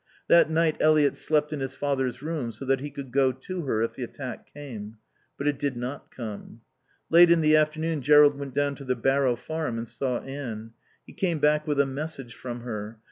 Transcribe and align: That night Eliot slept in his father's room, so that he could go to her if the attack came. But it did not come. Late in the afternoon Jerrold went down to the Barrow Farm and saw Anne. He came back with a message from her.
That 0.29 0.49
night 0.49 0.77
Eliot 0.79 1.15
slept 1.15 1.53
in 1.53 1.59
his 1.59 1.75
father's 1.75 2.23
room, 2.23 2.51
so 2.51 2.65
that 2.65 2.79
he 2.79 2.89
could 2.89 3.11
go 3.11 3.31
to 3.31 3.61
her 3.65 3.83
if 3.83 3.93
the 3.93 4.01
attack 4.03 4.51
came. 4.51 4.97
But 5.37 5.45
it 5.47 5.59
did 5.59 5.77
not 5.77 6.09
come. 6.09 6.61
Late 7.11 7.29
in 7.29 7.41
the 7.41 7.55
afternoon 7.55 8.01
Jerrold 8.01 8.39
went 8.39 8.55
down 8.55 8.73
to 8.77 8.83
the 8.83 8.95
Barrow 8.95 9.35
Farm 9.35 9.77
and 9.77 9.87
saw 9.87 10.19
Anne. 10.21 10.71
He 11.05 11.13
came 11.13 11.37
back 11.37 11.67
with 11.67 11.79
a 11.79 11.85
message 11.85 12.33
from 12.33 12.61
her. 12.61 12.97